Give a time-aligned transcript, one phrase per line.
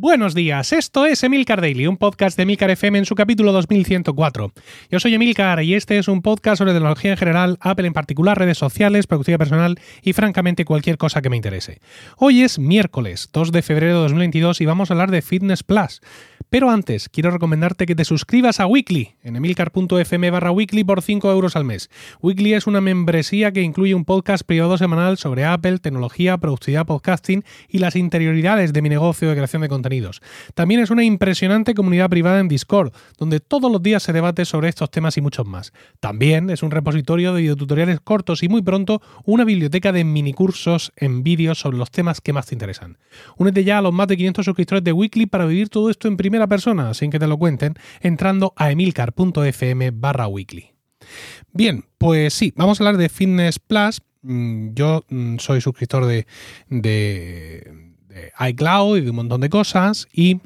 [0.00, 4.52] Buenos días, esto es Emilcar Daily, un podcast de Emilcar FM en su capítulo 2104.
[4.92, 8.38] Yo soy Emilcar y este es un podcast sobre tecnología en general, Apple en particular,
[8.38, 11.80] redes sociales, productividad personal y francamente cualquier cosa que me interese.
[12.16, 16.00] Hoy es miércoles 2 de febrero de 2022 y vamos a hablar de Fitness Plus.
[16.50, 21.30] Pero antes, quiero recomendarte que te suscribas a Weekly en emilcar.fm barra weekly por 5
[21.30, 21.90] euros al mes.
[22.22, 27.44] Weekly es una membresía que incluye un podcast privado semanal sobre Apple, tecnología, productividad, podcasting
[27.68, 29.68] y las interioridades de mi negocio de creación de
[30.54, 34.68] También es una impresionante comunidad privada en Discord, donde todos los días se debate sobre
[34.68, 35.72] estos temas y muchos más.
[36.00, 41.22] También es un repositorio de videotutoriales cortos y muy pronto una biblioteca de minicursos en
[41.22, 42.98] vídeos sobre los temas que más te interesan.
[43.36, 46.16] Únete ya a los más de 500 suscriptores de Weekly para vivir todo esto en
[46.16, 50.72] primera persona, sin que te lo cuenten, entrando a emilcar.fm barra weekly.
[51.52, 54.02] Bien, pues sí, vamos a hablar de Fitness Plus.
[54.22, 56.26] Mm, yo mm, soy suscriptor de,
[58.50, 60.40] iCloud y de un montón de cosas y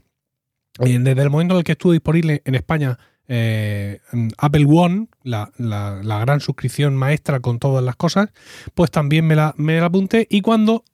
[0.81, 2.99] eh, desde el momento en el que estuvo disponible en España
[3.29, 4.01] eh,
[4.39, 8.31] Apple One, la, gran suscripción maestra con todas las cosas,
[8.75, 10.85] pues también me la, me la apunté y cuando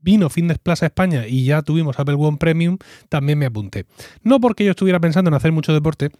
[0.00, 3.86] vino Fitness Plus a España y ya tuvimos Apple One Premium, también me apunté.
[4.22, 6.10] No porque yo estuviera pensando en hacer mucho deporte,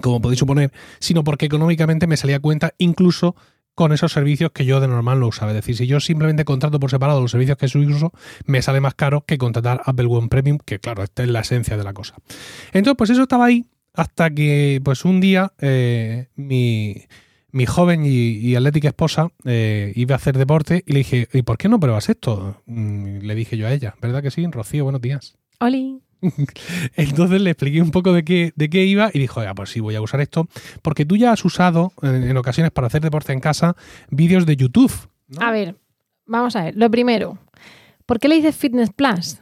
[0.00, 3.36] como podéis suponer, sino porque económicamente me salía cuenta incluso
[3.74, 5.50] con esos servicios que yo de normal no usaba.
[5.52, 8.12] Es decir, si yo simplemente contrato por separado los servicios que uso,
[8.46, 11.76] me sale más caro que contratar Apple One Premium, que claro, esta es la esencia
[11.76, 12.14] de la cosa.
[12.72, 17.04] Entonces, pues eso estaba ahí hasta que pues un día eh, mi,
[17.52, 21.56] mi joven y, atlética esposa eh, iba a hacer deporte y le dije, ¿y por
[21.58, 22.62] qué no pruebas esto?
[22.66, 24.46] Mm, le dije yo a ella, ¿verdad que sí?
[24.46, 25.36] Rocío, buenos días.
[25.60, 26.03] Oli.
[26.96, 29.80] Entonces le expliqué un poco de qué, de qué iba y dijo, ya, pues sí,
[29.80, 30.48] voy a usar esto,
[30.82, 33.76] porque tú ya has usado en, ocasiones para hacer deporte en casa
[34.10, 34.92] vídeos de YouTube.
[35.38, 35.76] A ver,
[36.26, 37.38] vamos a ver, lo primero,
[38.06, 39.38] ¿por qué le dices Fitness Plus?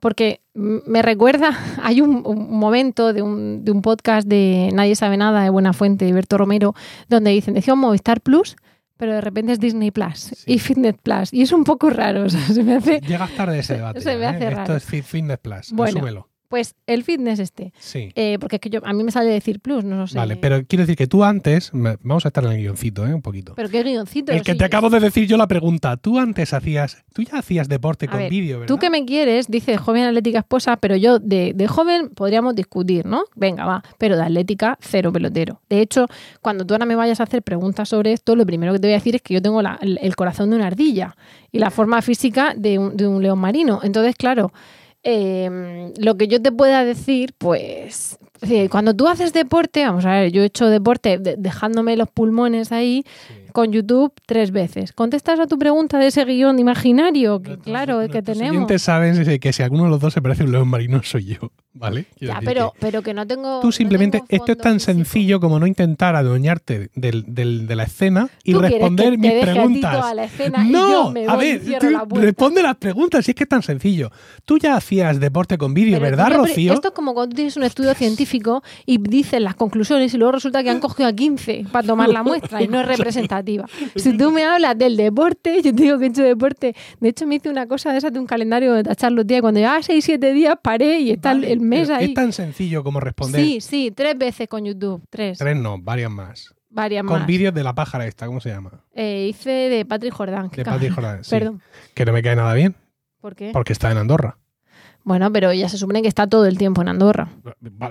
[0.00, 5.44] porque me recuerda, hay un, momento de un, de un, podcast de Nadie sabe nada,
[5.44, 6.74] de Buena Fuente, de Berto Romero,
[7.08, 8.56] donde dicen, decía Movistar Plus,
[9.02, 11.32] pero de repente es Disney Plus y Fitness Plus.
[11.32, 12.30] Y es un poco raro.
[12.30, 14.00] se me hace, Llegas tarde ese debate.
[14.00, 14.50] Se me hace ¿eh?
[14.50, 14.76] raro.
[14.76, 15.72] Esto es Fitness Plus.
[15.72, 16.28] Bueno, Asúmelo.
[16.52, 17.72] Pues el fitness este.
[17.78, 18.12] Sí.
[18.14, 20.18] Eh, porque es que yo, a mí me sale decir plus, no lo sé.
[20.18, 23.14] Vale, pero quiero decir que tú antes, vamos a estar en el guioncito, ¿eh?
[23.14, 23.54] Un poquito.
[23.56, 24.32] ¿Pero qué guioncito?
[24.32, 25.96] El que te acabo de decir yo la pregunta.
[25.96, 28.68] Tú antes hacías, tú ya hacías deporte con vídeo, ¿verdad?
[28.68, 33.24] Tú que me quieres, dice joven atlética esposa, pero yo de, joven podríamos discutir, ¿no?
[33.34, 33.82] Venga, va.
[33.96, 35.62] Pero de atlética, cero pelotero.
[35.70, 36.06] De hecho,
[36.42, 38.92] cuando tú ahora me vayas a hacer preguntas sobre esto, lo primero que te voy
[38.92, 41.16] a decir es que yo tengo el, corazón de una ardilla
[41.50, 43.80] y la forma física de un, de un león marino.
[43.82, 44.52] Entonces, claro.
[45.04, 48.18] Em, lo que yo te pueda decir, pues,
[48.70, 53.04] cuando tú haces deporte, vamos a ver, yo he hecho deporte dejándome los pulmones ahí,
[53.52, 54.92] con YouTube tres veces.
[54.92, 57.42] ¿Contestas a tu pregunta de ese guion imaginario?
[57.42, 58.70] Que, claro, que tenemos.
[58.70, 61.24] Los saben que si alguno de los dos se parece a un león marino, soy
[61.24, 61.50] yo.
[61.74, 62.04] ¿Vale?
[62.20, 63.60] ya, pero, pero que no tengo.
[63.60, 68.28] Tú simplemente, esto es tan sencillo como no intentar adueñarte del, del, de la escena
[68.44, 70.04] y responder mis preguntas.
[70.04, 71.62] A la escena no, y yo a ver,
[72.10, 74.10] responde las preguntas, si es que es tan sencillo.
[74.44, 76.74] Tú ya hacías deporte con vídeo, ¿verdad, Rocío?
[76.74, 80.32] Esto es como cuando tú tienes un estudio científico y dices las conclusiones y luego
[80.32, 83.41] resulta que han cogido a 15 para tomar la muestra y no es representativo.
[83.96, 86.74] Si tú me hablas del deporte, yo te digo que he hecho deporte.
[87.00, 89.40] De hecho, me hice una cosa de esa de un calendario de tachar los días.
[89.40, 92.06] Cuando llevaba 6, 7 días, paré y está el mes ahí.
[92.06, 93.40] Es tan sencillo como responder.
[93.40, 95.02] Sí, sí, tres veces con YouTube.
[95.10, 95.38] Tres.
[95.38, 96.54] Tres no, varias más.
[96.70, 98.82] Varias con vídeos de la pájara esta, ¿cómo se llama?
[98.94, 100.48] Eh, hice de Patrick Jordan.
[100.48, 101.30] De Patrick Jordan, sí.
[101.30, 101.60] Perdón.
[101.94, 102.74] Que no me cae nada bien.
[103.20, 103.50] ¿Por qué?
[103.52, 104.38] Porque está en Andorra.
[105.04, 107.28] Bueno, pero ya se supone que está todo el tiempo en Andorra.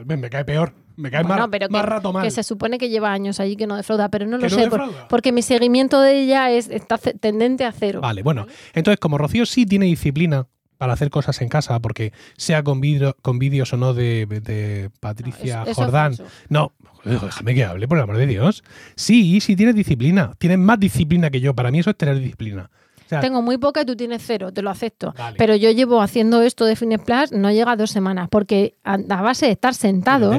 [0.06, 0.74] Me cae peor.
[1.02, 2.24] Me cae más, rato mal.
[2.24, 4.70] Que se supone que lleva años allí que no defrauda, pero no lo sé.
[5.10, 8.02] porque mi seguimiento de ella es, está tendente a cero.
[8.02, 8.46] Vale, bueno.
[8.74, 10.48] Entonces, como Rocío sí tiene disciplina
[10.78, 12.82] para hacer cosas en casa, porque sea con,
[13.22, 16.16] con vídeos o no de, Patricia Jordán.
[16.50, 16.74] No,
[17.04, 18.64] déjame que hable, por el amor de Dios.
[18.96, 20.34] Sí, sí tienes disciplina.
[20.38, 21.54] Tienes más disciplina que yo.
[21.54, 22.70] Para mí eso es tener disciplina.
[23.20, 25.14] Tengo muy poca y tú tienes cero, te lo acepto.
[25.38, 28.98] Pero yo llevo haciendo esto de Fitness Plus, no llega a dos semanas, porque a,
[28.98, 30.38] base de estar sentados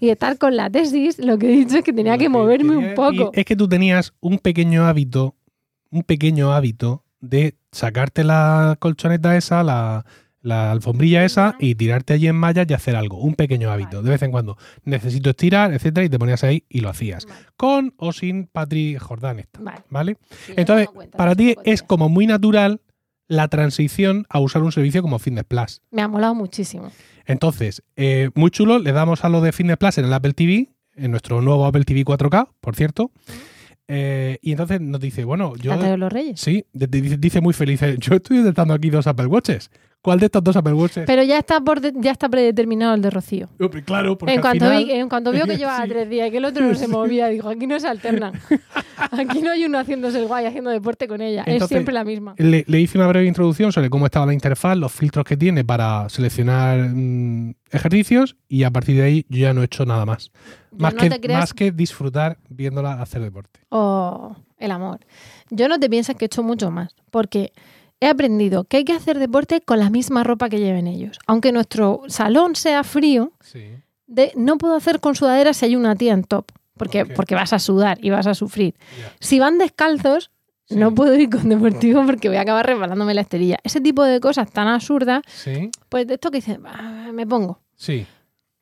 [0.00, 2.94] y estar con la tesis, lo que he dicho es que tenía que moverme un
[2.94, 3.30] poco.
[3.32, 5.36] Es que tú tenías un pequeño hábito,
[5.90, 10.04] un pequeño hábito de sacarte la colchoneta esa, la,
[10.42, 14.02] la alfombrilla esa y tirarte allí en mallas y hacer algo, un pequeño hábito.
[14.02, 17.26] De vez en cuando necesito estirar, etcétera, y te ponías ahí y lo hacías.
[17.56, 19.44] Con o sin Patri Jordán
[19.90, 20.16] Vale.
[20.56, 22.80] Entonces, para ti es como muy natural
[23.28, 25.82] la transición a usar un servicio como Fitness Plus.
[25.90, 26.90] Me ha molado muchísimo.
[27.26, 30.68] Entonces, eh, muy chulo, le damos a lo de Fitness Plus en el Apple TV,
[30.96, 33.12] en nuestro nuevo Apple TV 4K, por cierto.
[33.86, 35.76] Eh, y entonces nos dice, bueno, yo...
[35.76, 36.40] de los Reyes?
[36.40, 39.70] Sí, dice, muy feliz, yo estoy detectando aquí dos Apple Watches
[40.02, 41.04] ¿Cuál de estos dos Apple Watches?
[41.06, 43.48] Pero ya está por de- ya está predeterminado el de Rocío.
[43.84, 45.88] Claro, porque En al cuanto, final- vi, en cuanto vio que llevaba Sí.
[45.90, 48.32] tres días y que el otro no se movía, dijo, aquí no se alternan.
[49.12, 51.42] Aquí no hay uno haciéndose el guay, haciendo deporte con ella.
[51.44, 52.34] es siempre la misma.
[52.36, 55.64] Le, le hice una breve introducción sobre cómo estaba la interfaz, los filtros que tiene
[55.64, 60.04] para seleccionar mm, ejercicios y a partir de ahí yo ya no he hecho nada
[60.04, 60.30] más.
[60.76, 63.60] Más, no que, más que disfrutar viéndola hacer deporte.
[63.70, 65.00] Oh, el amor.
[65.48, 67.52] Yo no te pienses que he hecho mucho más, porque
[68.00, 71.18] he aprendido que hay que hacer deporte con la misma ropa que lleven ellos.
[71.26, 73.62] Aunque nuestro salón sea frío, Sí.
[74.06, 77.52] de, no puedo hacer con sudadera si hay una tía en top, porque, porque vas
[77.52, 78.74] a sudar y vas a sufrir.
[79.20, 80.30] Si van descalzos,
[80.64, 80.76] Sí.
[80.76, 83.56] no puedo ir con deportivo porque voy a acabar resbalándome la esterilla.
[83.64, 85.70] Ese tipo de cosas tan absurdas, Sí.
[85.88, 87.58] pues de esto que dices, "Ah, me pongo.
[87.76, 88.06] Sí.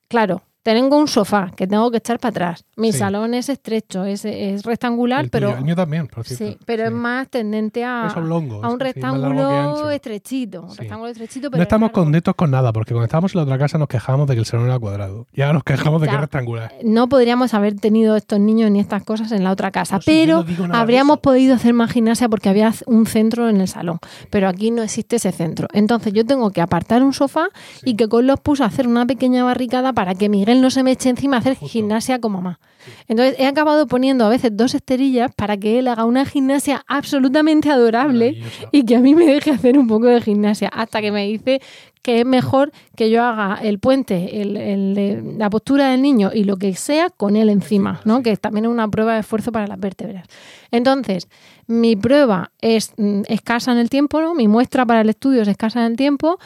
[0.09, 0.43] Claro,
[0.75, 2.65] tengo un sofá que tengo que echar para atrás.
[2.77, 2.99] Mi Sí.
[2.99, 5.57] salón es estrecho, es, es rectangular, El pero.
[5.57, 6.45] El mío también, por cierto.
[6.47, 10.63] sí, pero es más tendente a, a un rectángulo estrechito.
[10.63, 13.59] Un rectángulo estrechito, pero No estamos contentos con nada, porque cuando estábamos en la otra
[13.59, 15.27] casa nos quejamos de que el salón era cuadrado.
[15.33, 16.73] Y ahora nos quejamos de que es rectangular.
[16.85, 20.45] No podríamos haber tenido estos niños ni estas cosas en la otra casa, No, pero
[20.67, 23.99] no habríamos podido hacer más gimnasia porque había un centro en el salón.
[24.31, 25.69] Pero aquí no existe ese centro.
[25.73, 27.49] Entonces yo tengo que apartar un sofá
[27.85, 30.83] y que con los puso a hacer una pequeña barricada para que Miguel no se
[30.83, 31.69] me eche encima a hacer Justo.
[31.73, 32.59] gimnasia como más.
[33.07, 37.71] Entonces he acabado poniendo a veces dos esterillas para que él haga una gimnasia absolutamente
[37.71, 38.41] adorable
[38.73, 41.61] y que a mí me deje hacer un poco de gimnasia hasta que me dice
[42.03, 46.31] que es mejor que yo haga el puente, el- el de- la postura del niño
[46.33, 48.23] y lo que sea con él encima, ¿no?
[48.23, 50.27] Que también es una prueba de esfuerzo para las vértebras.
[50.71, 51.29] Entonces,
[51.67, 54.35] mi prueba es mm, escasa en el tiempo, ¿no?
[54.35, 56.39] Mi muestra para el estudio es escasa en el tiempo.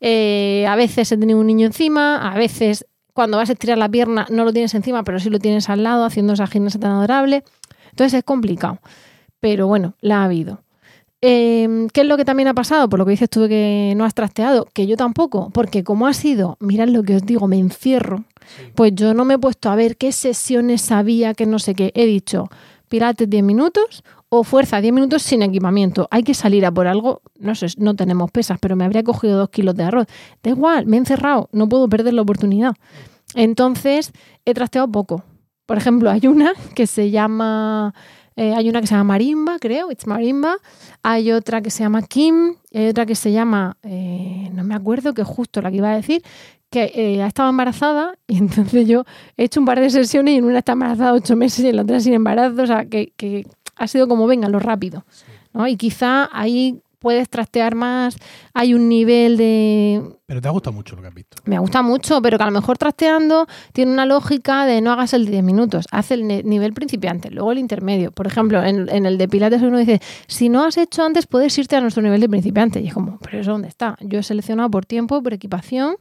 [0.00, 2.86] Eh, a veces he tenido un niño encima, a veces
[3.18, 5.82] cuando vas a estirar la pierna no lo tienes encima, pero sí lo tienes al
[5.82, 7.42] lado haciendo esa gimnasia tan adorable.
[7.90, 8.78] Entonces es complicado.
[9.40, 10.60] Pero bueno, la ha habido.
[11.20, 12.88] Eh, ¿Qué es lo que también ha pasado?
[12.88, 16.12] Por lo que dices tú que no has trasteado, que yo tampoco, porque como ha
[16.12, 18.22] sido, mirad lo que os digo, me encierro,
[18.76, 21.90] pues yo no me he puesto a ver qué sesiones sabía, que no sé qué.
[21.96, 22.48] He dicho,
[22.88, 26.08] pilates 10 minutos o fuerza 10 minutos sin equipamiento.
[26.10, 29.38] Hay que salir a por algo, no sé, no tenemos pesas, pero me habría cogido
[29.38, 30.06] dos kilos de arroz.
[30.42, 32.74] Da igual, me he encerrado, no puedo perder la oportunidad.
[33.34, 34.12] Entonces,
[34.44, 35.24] he trasteado poco.
[35.66, 37.94] Por ejemplo, hay una que se llama
[38.38, 40.58] eh, hay una que se llama Marimba, creo, It's Marimba.
[41.02, 42.54] Hay otra que se llama Kim.
[42.70, 45.78] Y hay otra que se llama, eh, no me acuerdo, que es justo la que
[45.78, 46.22] iba a decir,
[46.70, 49.04] que eh, ha estado embarazada y entonces yo
[49.36, 51.76] he hecho un par de sesiones y en una está embarazada ocho meses y en
[51.76, 52.62] la otra sin embarazo.
[52.62, 53.12] O sea, que
[53.78, 55.04] ha sido como venga, lo rápido.
[55.52, 55.66] ¿no?
[55.66, 58.16] Y quizá ahí puedes trastear más,
[58.54, 61.36] hay un nivel de Pero te ha gustado mucho lo que has visto.
[61.44, 65.12] me gusta mucho, pero que a lo mejor trasteando tiene una lógica de no hagas
[65.12, 68.10] el de 10 minutos, haz el nivel principiante, luego el intermedio.
[68.10, 71.56] Por ejemplo, en, en el de Pilates uno dice, si no has hecho antes, puedes
[71.58, 72.80] irte a nuestro nivel de principiante.
[72.80, 73.96] Y es como, pero eso dónde está?
[74.00, 75.96] Yo he seleccionado por tiempo, por equipación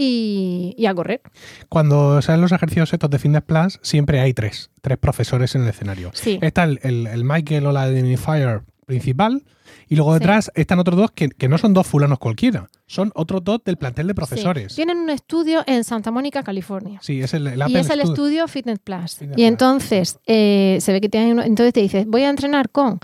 [0.00, 1.20] y, y a correr.
[1.68, 5.68] Cuando salen los ejercicios estos de Fitness Plus, siempre hay tres, tres profesores en el
[5.68, 6.10] escenario.
[6.14, 6.38] Sí.
[6.40, 9.42] Está el, el, el Michael o la Identifier principal
[9.88, 10.20] y luego Sí.
[10.20, 13.76] detrás están otros dos que, que no son dos fulanos cualquiera, son otros dos del
[13.76, 14.14] plantel de Sí.
[14.14, 14.74] profesores.
[14.76, 16.98] Tienen un estudio en Santa Mónica, California.
[17.02, 18.02] Sí, es el, el y es el Studio.
[18.12, 19.16] estudio Fitness Plus.
[19.16, 19.46] Fitness y Plus.
[19.48, 22.98] entonces eh, se ve que tiene uno, entonces te dices, voy a entrenar con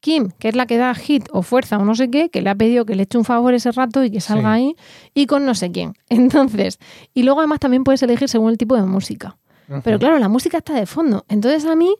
[0.00, 2.50] Kim, que es la que da hit o fuerza o no sé qué, que le
[2.50, 4.62] ha pedido que le eche un favor ese rato y que salga Sí.
[4.62, 4.76] ahí,
[5.14, 5.94] y con no sé quién.
[6.08, 6.78] Entonces,
[7.14, 9.36] y luego además también puedes elegir según el tipo de música.
[9.84, 11.26] Pero claro, la música está de fondo.
[11.28, 11.94] Entonces a mí,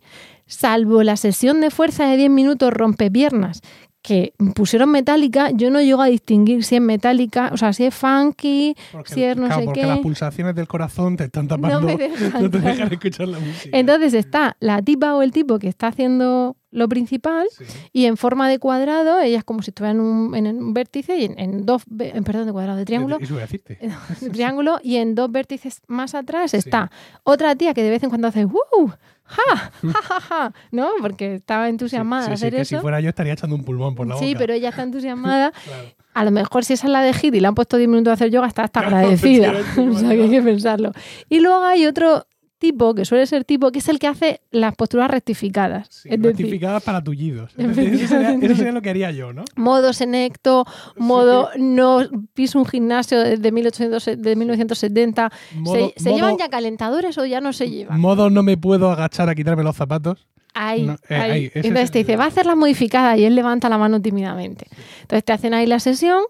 [0.47, 3.61] salvo la sesión de fuerza de 10 minutos rompepiernas
[4.01, 7.95] que pusieron metálica, yo no llego a distinguir si es metálica, o sea, si es
[7.95, 9.87] funky, Porque, si es no claro, sé porque qué.
[9.87, 12.95] las pulsaciones del corazón te están tapando, No me dejan, no te dejan claro.
[12.95, 13.77] escuchar la música.
[13.77, 17.65] Entonces está la tipa o el tipo que está haciendo lo principal Sí.
[17.93, 21.17] y en forma de cuadrado, ella es como si estuviera en un, en un vértice
[21.19, 23.79] y en, en dos, en- perdón, de cuadrado, de triángulo, Eso voy a decirte.
[24.21, 26.91] de triángulo y en dos vértices más atrás está
[27.25, 28.93] otra tía que de vez en cuando hace ¡Woo!
[29.29, 29.71] ¡Ja!
[29.83, 30.53] ¡Ja, ja, ja!
[30.73, 30.89] ¿No?
[31.01, 32.77] Porque estaba entusiasmada Sí, de sí, hacer que eso.
[32.77, 34.27] si fuera yo estaría echando un pulmón por la boca.
[34.27, 35.53] Sí, pero ella está entusiasmada.
[35.65, 35.89] Claro.
[36.15, 38.11] A lo mejor si esa es la de Hit y le han puesto 10 minutos
[38.11, 39.53] a hacer yoga, está hasta agradecida.
[39.77, 40.91] o sea, que hay que pensarlo.
[41.29, 42.27] Y luego hay otro
[42.59, 45.89] tipo, que suele ser tipo, que es el que hace las posturas rectificadas.
[45.91, 47.53] Sí, es decir, rectificadas para tullidos.
[47.59, 49.45] Es decir, Eso sería, eso sería lo que haría yo, ¿no?
[49.57, 52.01] modo senecto, modo no
[52.35, 55.31] piso un gimnasio de, 1800, de 1970.
[55.55, 58.01] Modo, ¿Se, llevan ya calentadores o ya no se llevan?
[58.01, 60.27] modo no me puedo agachar a quitarme los zapatos.
[60.55, 61.31] Ahí, No, eh, ahí.
[61.31, 64.67] ahí, Entonces te dice, va a hacer la modificada y él levanta la mano tímidamente.
[65.03, 66.23] Entonces te hacen ahí la sesión,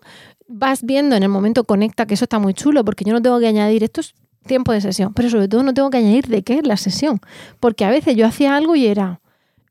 [0.48, 3.38] vas viendo en el momento conecta, que eso está muy chulo, porque yo no tengo
[3.40, 4.14] que añadir, esto es
[4.48, 7.20] tiempo de sesión, pero sobre todo no tengo que añadir de qué es la sesión,
[7.60, 9.20] porque a veces yo hacía algo y era,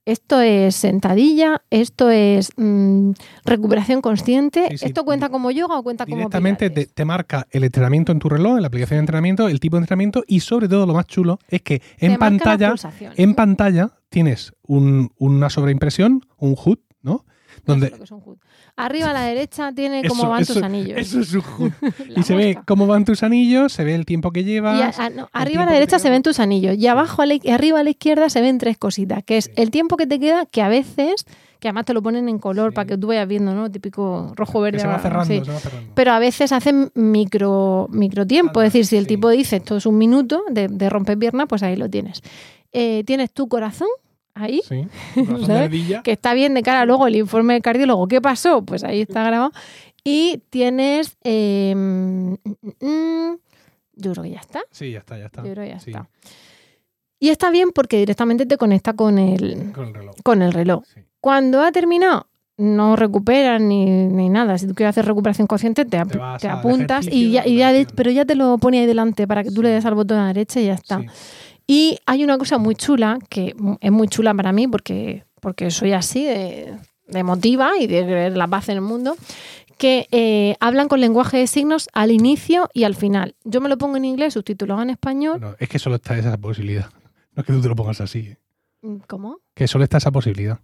[0.06, 3.12] esto es sentadilla, esto es mm,
[3.44, 4.86] recuperación consciente, Sí, sí.
[4.86, 8.56] esto cuenta como yoga o cuenta como Directamente te, marca el entrenamiento en tu reloj,
[8.56, 11.40] en la aplicación de entrenamiento, el tipo de entrenamiento y sobre todo lo más chulo
[11.50, 12.74] es que en pantalla,
[13.18, 17.26] en pantalla tienes un- una sobreimpresión, un HUD, ¿no?
[17.66, 17.94] Lo que es.
[18.76, 20.98] Arriba a la derecha tiene cómo van eso- tus anillos.
[20.98, 21.72] Eso es un HUD.
[22.16, 25.00] Y se ve cómo van tus anillos, se ve el tiempo que Y a- llevas.
[25.00, 27.50] a- no, arriba a la derecha se ven tus anillos y abajo a la, y
[27.50, 29.52] arriba a la izquierda se ven tres cositas, que es Sí.
[29.56, 31.26] el tiempo que te queda, que a veces,
[31.60, 32.76] que además te lo ponen en color Sí.
[32.76, 33.72] para que tú vayas viendo, ¿no?
[33.72, 34.78] Típico rojo, verde.
[34.78, 35.42] que se va cerrando, sí.
[35.44, 35.92] se va cerrando.
[35.96, 39.86] Pero a veces hacen micro, micro tiempo, es decir, si el tipo dice esto es
[39.86, 42.22] un minuto de, de romper piernas, pues ahí lo tienes.
[42.74, 43.88] Eh, tienes tu corazón
[44.42, 44.62] ahí,
[46.04, 48.08] que está bien de cara luego el informe del cardiólogo.
[48.08, 48.64] ¿Qué pasó?
[48.64, 49.52] Pues ahí está grabado.
[50.04, 51.18] Y tienes.
[51.24, 52.34] eh, mm,
[52.82, 53.38] mm,
[53.96, 54.62] yo creo que ya está.
[54.72, 55.44] Sí, ya está, ya está.
[55.44, 56.08] Yo creo que ya Sí, está.
[57.20, 60.16] Y está bien porque directamente te conecta con el, Con el reloj.
[60.24, 60.84] con el reloj.
[60.94, 61.02] Sí.
[61.20, 62.28] Cuando ha terminado,
[62.58, 64.58] no recuperas ni, ni nada.
[64.60, 67.42] Si tú quieres hacer recuperación consciente, te, ap- Te vas te al apuntas y ya,
[67.44, 67.96] de y ya de- recuperación.
[67.96, 70.22] pero ya te lo pone ahí delante para que tú le des al botón a
[70.22, 71.00] la derecha y ya está.
[71.02, 71.08] Sí.
[71.68, 75.92] Y hay una cosa muy chula, que es muy chula para mí porque, porque soy
[75.92, 79.16] así de, de emotiva y de creer la paz en el mundo,
[79.78, 83.36] que eh, hablan con lenguaje de signos al inicio y al final.
[83.44, 85.56] Yo me lo pongo en inglés, subtitulado en español.
[85.60, 86.90] Es que solo está esa posibilidad.
[87.36, 88.20] No es que tú te lo pongas así.
[88.20, 88.38] ¿eh?
[89.08, 89.40] ¿Cómo?
[89.54, 90.60] Que solo está esa posibilidad.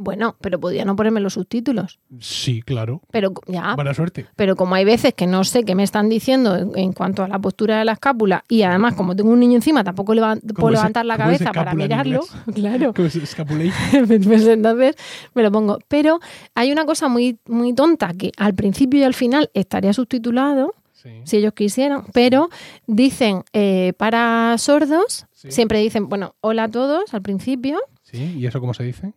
[0.00, 1.98] Bueno, pero podía no ponerme los subtítulos.
[2.20, 3.02] Sí, claro.
[3.10, 4.26] Pero ya, Buena suerte.
[4.36, 7.28] pero como hay veces que no sé qué me están diciendo en, en cuanto a
[7.28, 10.70] la postura de la escápula y además como tengo un niño encima tampoco leva- puedo
[10.70, 12.20] levantar la cabeza para mirarlo.
[12.54, 12.94] Claro.
[12.94, 14.06] ¿Cómo es escapulation?
[14.24, 14.94] pues entonces
[15.34, 15.78] me lo pongo.
[15.88, 16.20] Pero
[16.54, 21.10] hay una cosa muy, muy tonta que al principio y al final estaría subtitulado, Sí.
[21.24, 22.48] si ellos quisieran, pero
[22.88, 25.52] dicen eh, para sordos, Sí.
[25.52, 27.78] siempre dicen, bueno, hola a todos al principio.
[28.02, 29.12] Sí, ¿y eso cómo se dice?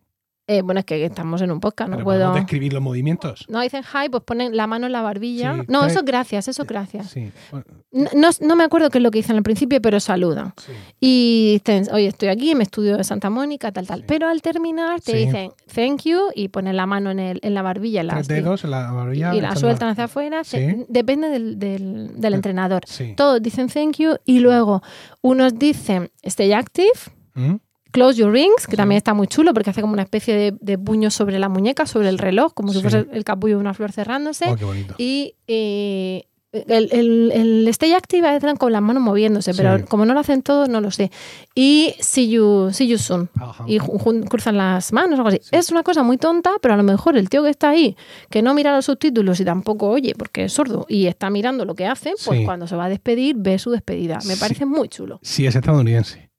[0.48, 2.34] Eh, bueno, es que estamos en un podcast, no Pero puedo...
[2.34, 3.44] describir los movimientos.
[3.48, 5.54] No dicen hi, pues ponen la mano en la barbilla.
[5.54, 7.10] Sí, no, eso es gracias, eso es gracias.
[7.10, 7.30] Sí.
[7.52, 10.52] Bueno, No, no, me acuerdo qué es lo que dicen al principio, pero saludan.
[10.58, 10.72] sí.
[10.98, 14.02] Y dicen, oye, estoy aquí, me estudio de Santa Mónica, tal, tal.
[14.04, 17.62] Pero al terminar te dicen thank you y ponen la mano en, el, en la
[17.62, 18.00] barbilla.
[18.00, 19.34] en la- Tres dedos en la barbilla.
[19.36, 20.42] y la sueltan hacia afuera.
[20.42, 20.56] Sí.
[20.56, 22.82] se- depende del, del- del entrenador.
[22.86, 23.14] Sí.
[23.16, 24.82] Todos dicen thank you y luego
[25.20, 26.90] unos dicen stay active,
[27.34, 27.54] ¿Mm?
[27.92, 28.76] Close your rings, que Sí.
[28.76, 31.86] también está muy chulo porque hace como una especie de, de puño sobre la muñeca,
[31.86, 32.82] sobre el reloj, como si Sí.
[32.82, 34.46] fuese el capullo de una flor cerrándose.
[34.48, 34.94] Oh, qué bonito.
[34.98, 39.84] Y eh, el, el, el stay active dan con las manos moviéndose, pero Sí.
[39.84, 41.10] como no lo hacen todos, no lo sé.
[41.54, 43.30] Y see you, see you soon.
[43.40, 43.64] Ajá.
[43.66, 45.38] Y cruzan las manos o algo así.
[45.42, 45.48] Sí.
[45.56, 47.96] Es una cosa muy tonta, pero a lo mejor el tío que está ahí,
[48.28, 51.74] que no mira los subtítulos y tampoco oye porque es sordo y está mirando lo
[51.74, 52.44] que hacen, pues Sí.
[52.44, 54.18] cuando se va a despedir ve su despedida.
[54.26, 55.20] Me parece muy chulo.
[55.22, 56.31] Sí, es estadounidense.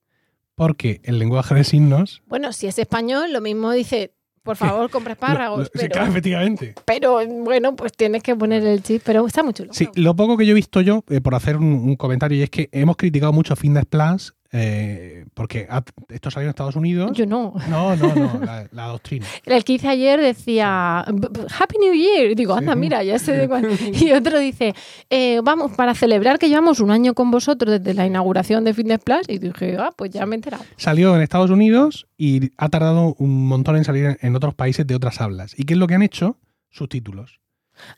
[0.55, 2.21] Porque el lenguaje de signos.
[2.27, 5.65] Bueno, si es español, lo mismo dice, por favor, compra espárragos.
[5.73, 6.75] sí, pero, claro, efectivamente.
[6.85, 9.01] pero bueno, pues tienes que poner el chip.
[9.05, 9.73] Pero está muy chulo.
[9.73, 12.43] Sí, lo poco que yo he visto yo, eh, por hacer un, un comentario, y
[12.43, 17.11] es que hemos criticado mucho Fitness Plus eh, porque ha- esto salió en Estados Unidos.
[17.13, 17.53] Yo no.
[17.69, 19.25] No, no, no, la, la doctrina.
[19.45, 22.31] El que hice ayer decía "B- b- Happy New Year.
[22.31, 22.79] Y digo, anda, Sí.
[22.79, 23.67] mira, ya sé de cuál.
[23.93, 24.73] Y otro dice,
[25.09, 28.99] eh, vamos, para celebrar que llevamos un año con vosotros desde la inauguración de Fitness
[29.03, 29.27] Plus.
[29.27, 30.63] Y dije, ah, pues ya me he enterado.
[30.77, 34.85] Salió en Estados Unidos y ha tardado un montón en salir en- en otros países
[34.85, 35.57] de otras hablas.
[35.57, 36.37] ¿Y qué es lo que han hecho?
[36.69, 37.39] Subtítulos.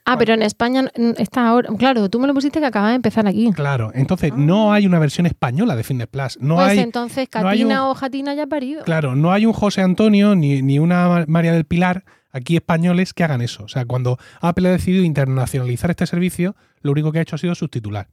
[0.04, 0.84] Ah, pero en España
[1.18, 1.68] está ahora.
[1.78, 3.50] Claro, tú me lo pusiste que acaba de empezar aquí.
[3.52, 4.36] Claro, entonces Ah.
[4.38, 6.38] no hay una versión española de Fitness Plus.
[6.40, 8.82] No pues hay, entonces no hay Catina un- o Jatina ya parido.
[8.84, 13.24] claro, no hay un José Antonio ni, ni una María del Pilar aquí españoles que
[13.24, 13.64] hagan eso.
[13.64, 17.38] O sea, cuando Apple ha decidido internacionalizar este servicio, lo único que ha hecho ha
[17.38, 18.08] sido subtitular.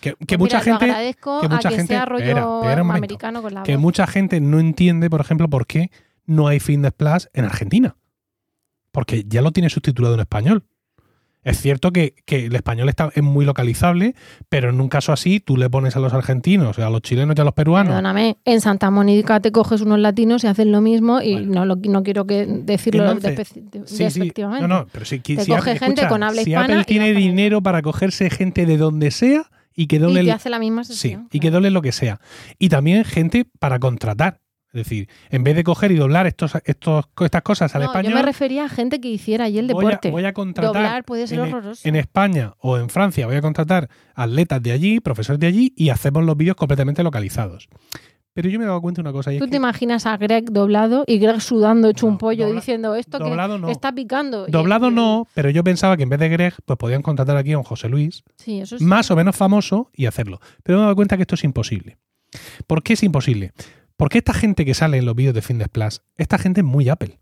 [0.00, 2.86] Que, que Pues mucha mira, gente, que mucha que gente- sea rollo espera, espera un
[2.88, 2.92] momento.
[3.04, 3.80] americano con la que voz.
[3.82, 5.90] mucha gente no entiende, por ejemplo, por qué
[6.26, 7.96] no hay Fitness Plus en Argentina.
[8.90, 10.64] Porque ya lo tiene subtitulado en español.
[11.44, 14.14] Es cierto que, que el español está, es muy localizable,
[14.48, 17.40] pero en un caso así tú le pones a los argentinos, a los chilenos y
[17.40, 17.90] a los peruanos.
[17.92, 21.52] Perdóname, en Santa Mónica te coges unos latinos y hacen lo mismo y Bueno.
[21.54, 24.04] no, lo, no quiero que decirlo Entonces, despe- de- Sí, sí.
[24.04, 24.66] despectivamente.
[24.66, 26.80] No, no, pero si, Te si coge Apple- gente escucha, con habla si hispana Apple
[26.82, 30.50] y tiene dinero para cogerse gente de donde sea y que Y doble te hace
[30.50, 31.28] la misma Sí, sesión.
[31.32, 32.20] y que doble lo que sea.
[32.58, 34.40] Y también gente para contratar.
[34.72, 38.12] Es decir, en vez de coger y doblar estos, estos, estas cosas al No, español,
[38.12, 40.10] yo me refería a gente que hiciera allí el voy, a, deporte.
[40.10, 41.88] voy a contratar Doblar puede ser en, horroroso.
[41.88, 45.88] en España o en Francia, voy a contratar atletas de allí, profesores de allí y
[45.88, 47.68] hacemos los vídeos completamente localizados.
[48.34, 49.32] Pero yo me he dado cuenta de una cosa.
[49.32, 52.18] Y es Tú que te imaginas a Greg doblado y Greg sudando hecho No, un
[52.18, 53.68] pollo dobla- diciendo esto que no.
[53.70, 54.46] está picando.
[54.46, 57.52] Doblado y- no, pero yo pensaba que en vez de Greg, pues podían contratar aquí
[57.52, 58.84] a un José Luis, Sí, eso sí.
[58.84, 60.38] más o menos famoso, y hacerlo.
[60.62, 61.96] Pero me he dado cuenta que esto es imposible.
[62.68, 63.52] ¿Por qué es imposible?
[63.98, 66.88] Porque esta gente que sale en los vídeos de Fitness Plus, esta gente es muy
[66.88, 67.18] Apple.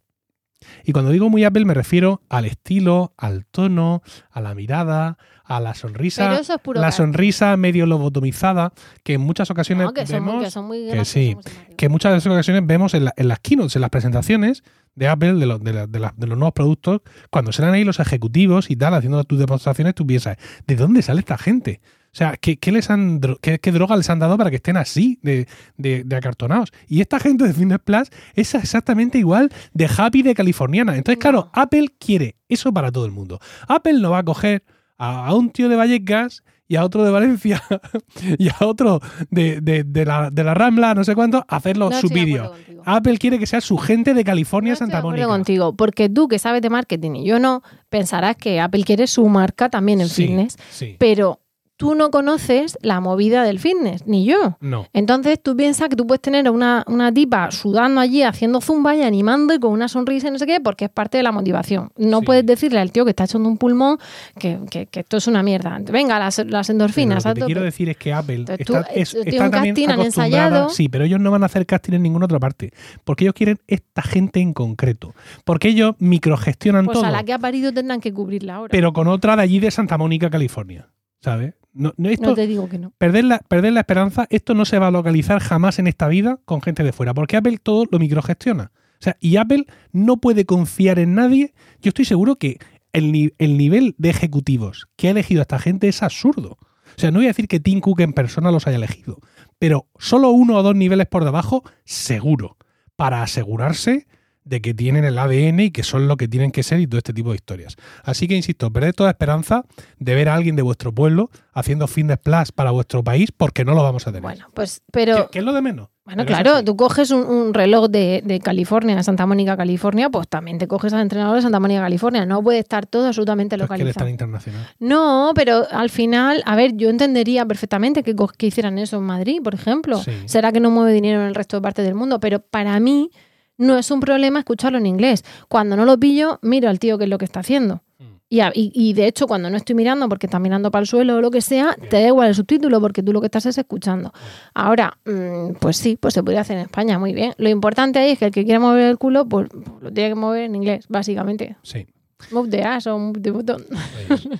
[0.84, 5.60] Y cuando digo muy Apple me refiero al estilo, al tono, a la mirada, a
[5.60, 6.48] la sonrisa, es
[6.80, 8.72] la sonrisa medio lobotomizada
[9.04, 11.36] que en muchas ocasiones No, que son, muy- vemos que son muy que sí,
[11.76, 14.62] que muchas de esas ocasiones vemos en, la- en las keynotes, en las presentaciones
[14.94, 17.84] de Apple, de, los- de la- de la- de los nuevos productos, cuando salen ahí
[17.84, 21.80] los ejecutivos y tal, haciendo tus demostraciones, tú piensas, ¿de dónde sale esta gente?
[22.16, 24.78] O sea, ¿qué, qué les han, qué, qué droga les han dado para que estén
[24.78, 25.46] así de,
[25.76, 26.72] de- de acartonados?
[26.88, 30.96] Y esta gente de Fitness Plus es exactamente igual de happy de californiana.
[30.96, 31.50] Entonces, claro.
[31.52, 33.38] Apple quiere eso para todo el mundo.
[33.68, 34.64] Apple no va a coger
[34.96, 37.62] a, a un tío de Vallecas y a otro de Valencia
[38.38, 41.90] y a otro de, de- de la, de la Rambla, no sé cuánto, a hacerlo
[41.90, 42.54] No su vídeo.
[42.86, 45.26] Apple quiere que sea su gente de California, No Santa Mónica.
[45.26, 49.28] contigo, porque tú que sabes de marketing y yo no, pensarás que Apple quiere su
[49.28, 51.40] marca también en Sí, fitness, Sí, pero
[51.76, 54.56] tú no conoces la movida del fitness, ni yo.
[54.60, 54.86] no.
[54.94, 58.96] Entonces tú piensas que tú puedes tener a una, una tipa sudando allí, haciendo zumba
[58.96, 61.32] y animando y con una sonrisa y no sé qué, porque es parte de la
[61.32, 61.90] motivación.
[61.96, 62.24] No Sí.
[62.26, 63.98] puedes decirle al tío que está echando un pulmón
[64.38, 65.78] que, que- que esto es una mierda.
[65.90, 67.24] Venga, las, las Pero endorfinas.
[67.24, 69.44] lo que te quiero decir es que Apple Entonces tú, está, es- eh, tiene está
[69.44, 70.68] un también casting, han acostumbrada- ensayado.
[70.70, 72.72] Sí, pero ellos no van a hacer casting en ninguna otra parte.
[73.04, 75.14] Porque ellos quieren esta gente en concreto.
[75.44, 77.06] Porque ellos microgestionan Pues todo.
[77.06, 78.70] a la que ha parido tendrán que cubrirla ahora.
[78.70, 80.88] Pero con otra de allí de Santa Mónica, California.
[81.20, 81.54] ¿Sabes?
[81.76, 82.90] No, no, esto, no te digo que no.
[82.98, 86.40] perder, la, perder la esperanza, esto no se va a localizar jamás en esta vida
[86.44, 87.14] con gente de fuera.
[87.14, 88.72] Porque Apple todo lo microgestiona.
[88.74, 91.52] O sea, y Apple no puede confiar en nadie.
[91.82, 92.58] Yo estoy seguro que
[92.92, 96.56] el, el nivel de ejecutivos que ha elegido a esta gente es absurdo.
[96.96, 99.18] O sea, no voy a decir que Tim Cook en persona los haya elegido,
[99.58, 102.56] pero solo uno o dos niveles por debajo, seguro,
[102.96, 104.06] para asegurarse
[104.46, 106.98] de que tienen el ADN y que son lo que tienen que ser y todo
[106.98, 107.76] este tipo de historias.
[108.04, 109.64] Así que, insisto, perded toda esperanza
[109.98, 113.74] de ver a alguien de vuestro pueblo haciendo fitness plus para vuestro país porque no
[113.74, 114.22] lo vamos a tener.
[114.22, 115.16] Bueno, pues, pero...
[115.16, 115.88] ¿Qué, qué es lo de menos?
[116.04, 120.28] Bueno, Pero claro, tú coges un, un reloj de, de California, Santa Mónica, California, pues
[120.28, 122.24] también te coges al entrenador de Santa Mónica, California.
[122.24, 124.08] No puede estar todo absolutamente Pero es que localizado.
[124.08, 124.68] internacional.
[124.78, 129.40] No, pero al final, a ver, yo entendería perfectamente que, que hicieran eso en Madrid,
[129.42, 129.98] por ejemplo.
[130.00, 130.12] Sí.
[130.26, 133.10] Será que no mueve dinero en el resto de partes del mundo, pero para mí
[133.58, 135.24] no es un problema escucharlo en inglés.
[135.48, 137.82] Cuando no lo pillo, miro al tío qué es lo que está haciendo.
[137.98, 138.04] Mm.
[138.28, 141.20] Y, y- de hecho, cuando no estoy mirando porque estás mirando para el suelo o
[141.20, 144.12] lo que sea, te da igual el subtítulo porque tú lo que estás es escuchando.
[144.52, 147.34] Ahora, mm, pues sí, pues se podría hacer en España, muy bien.
[147.38, 150.10] Lo importante ahí es que el que quiera mover el culo, pues, pues lo tiene
[150.10, 151.56] que mover en inglés, básicamente.
[151.62, 151.86] Sí.
[152.32, 153.62] Move the ass o move the button.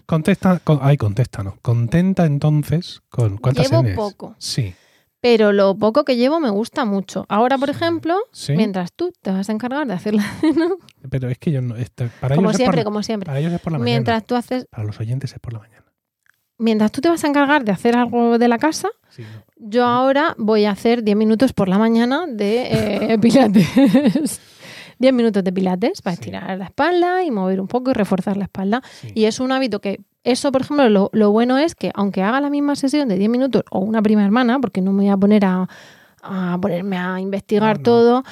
[0.07, 1.57] Contesta, con, ay, contesta, no.
[1.63, 3.95] Contenta entonces con cuántas Llevo Ns?
[3.95, 4.35] poco.
[4.39, 4.75] Sí.
[5.29, 7.27] Pero lo poco que llevo me gusta mucho.
[7.29, 8.53] Ahora, por ejemplo, Sí.
[8.53, 10.25] mientras tú te vas a encargar de hacerla,
[11.11, 11.75] Pero es que yo no.
[11.75, 13.27] este, para, como ellos siempre, es por, como siempre.
[13.27, 14.27] para ellos es por la Mientras mañana.
[14.27, 15.85] tú haces, Para los oyentes es por la mañana.
[16.59, 19.43] mientras tú te vas a encargar de hacer algo de la casa, Sí, no.
[19.57, 24.41] yo ahora voy a hacer 10 minutos por la mañana de eh, pilates.
[24.99, 26.21] 10 minutos de pilates para Sí.
[26.23, 28.83] estirar la espalda y mover un poco y reforzar la espalda.
[29.01, 29.13] Sí.
[29.15, 32.41] Y es un hábito que, eso por ejemplo, lo, lo bueno es que aunque haga
[32.41, 35.17] la misma sesión de 10 minutos o una prima hermana, porque no me voy a
[35.17, 35.69] poner a,
[36.23, 37.83] a ponerme a investigar No, no.
[37.83, 38.25] todo,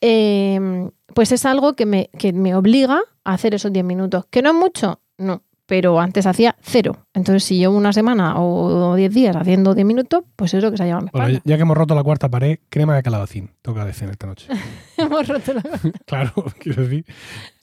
[0.00, 4.24] eh, pues es algo que me, que me obliga a hacer esos 10 minutos.
[4.30, 5.00] ¿Que no es mucho?
[5.18, 5.42] No.
[5.72, 7.06] Pero antes hacía cero.
[7.14, 10.82] Entonces, si llevo una semana o 10 días haciendo 10 minutos, pues eso que se
[10.82, 13.52] ha llevado Bueno, ya que hemos roto la cuarta pared, crema de calabacín.
[13.62, 14.48] Toca decir esta noche.
[14.98, 15.62] Hemos roto la-
[16.06, 17.06] claro, quiero decir.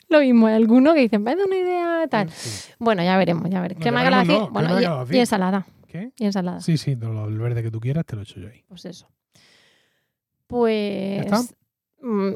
[0.07, 0.47] lo mismo.
[0.47, 2.31] Hay algunos que dicen, vaya una idea tal.
[2.31, 2.71] Sí.
[2.79, 3.79] Bueno, ya veremos, ya veremos.
[3.79, 5.15] No, Crema de calabacín, no, bueno, crema de y- calabacín.
[5.15, 5.65] y ensalada.
[5.87, 6.11] ¿Qué?
[6.17, 6.61] Y ensalada.
[6.61, 8.63] Sí, sí, lo- el verde que tú quieras te lo echo yo ahí.
[8.67, 9.07] Pues eso.
[10.47, 11.27] Pues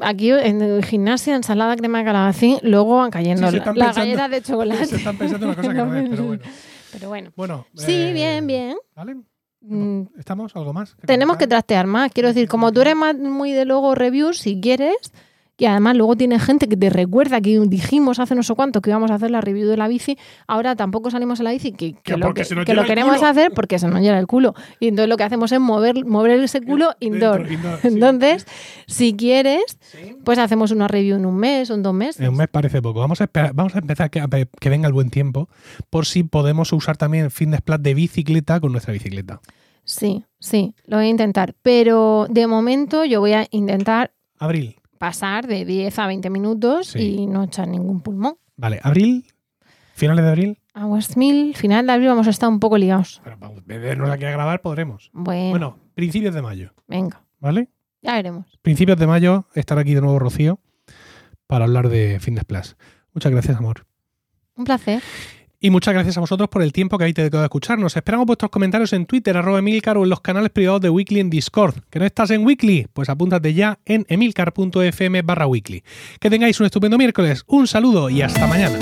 [0.02, 4.42] aquí en gimnasia, ensalada, crema de calabacín, luego van cayendo Sí, la- las galletas de
[4.42, 4.86] chocolate.
[4.86, 6.44] Se están pensando una cosa que no es, pero bueno.
[6.94, 7.32] Pero bueno.
[7.36, 7.66] Bueno.
[7.76, 8.78] Sí, eh, bien, bien.
[8.96, 9.16] ¿Vale?
[9.62, 10.56] Mm, ¿Estamos?
[10.56, 10.96] ¿Algo más?
[11.08, 12.12] tenemos que trastear más.
[12.12, 14.96] Quiero decir, como tú eres más muy de luego reviews, si quieres,
[15.58, 18.90] y además luego tiene gente que te recuerda que dijimos hace no sé cuánto que
[18.90, 21.94] íbamos a hacer la review de la bici, ahora tampoco salimos a la bici, que,
[21.94, 23.28] que Que lo, que, que el queremos culo.
[23.30, 24.56] hacer porque se nos llena el culo.
[24.80, 27.48] Y entonces lo que hacemos es mover, mover ese culo Dentro, indoor.
[27.82, 27.88] sí.
[27.88, 28.48] Entonces,
[28.88, 30.16] si quieres, Sí.
[30.24, 32.20] pues hacemos una review en un mes o en dos meses.
[32.22, 33.00] En un mes parece poco.
[33.00, 35.50] Vamos a, esperar- vamos a empezar que, que venga el buen tiempo
[35.90, 39.40] por si podemos usar también Fitness Plus de bicicleta con nuestra bicicleta.
[39.86, 41.54] Sí, sí, lo voy a intentar.
[41.62, 44.78] Pero de momento yo voy a intentar Abril.
[45.04, 47.00] Pasar de 10 a 20 minutos Sí.
[47.24, 48.36] y no echar ningún pulmón.
[48.56, 49.26] Vale, abril.
[49.96, 50.60] Finales de abril.
[50.74, 53.20] A Westmill, final de abril vamos a estar un poco ligados.
[53.22, 55.10] Pero vamos, bebernos aquí a grabar podremos.
[55.12, 56.74] Bueno, Bueno, principios de mayo.
[56.88, 57.68] venga, ¿Vale?
[58.02, 58.46] ya veremos.
[58.62, 60.62] Principios de mayo estará aquí de nuevo Rocío
[61.48, 62.78] para hablar de Fitness Plus.
[63.14, 63.86] Muchas gracias, amor.
[64.56, 65.04] Un placer.
[65.64, 67.96] Y muchas gracias a vosotros por el tiempo que habéis dedicado a escucharnos.
[67.96, 71.30] Esperamos vuestros comentarios en Twitter, arroba Emilcar o en los canales privados de Weekly en
[71.30, 71.76] Discord.
[71.90, 72.88] ¿Que no estás en Weekly?
[72.92, 75.82] Pues apúntate ya en emilcar.fm barra Weekly.
[76.20, 78.78] Que tengáis un estupendo miércoles, un saludo y hasta mañana.